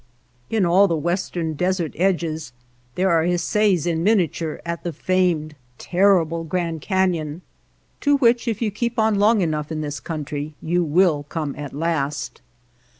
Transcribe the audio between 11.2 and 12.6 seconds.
come at last.